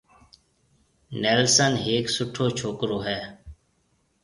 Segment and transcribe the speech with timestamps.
[1.21, 3.19] نيلسن ھيَََڪ سُٺو ڇوڪرو ھيََََ